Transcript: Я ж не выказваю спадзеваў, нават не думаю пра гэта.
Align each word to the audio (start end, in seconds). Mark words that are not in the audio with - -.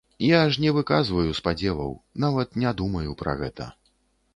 Я 0.27 0.37
ж 0.53 0.63
не 0.63 0.71
выказваю 0.77 1.37
спадзеваў, 1.41 1.95
нават 2.27 2.61
не 2.65 2.77
думаю 2.81 3.11
пра 3.23 3.41
гэта. 3.45 3.75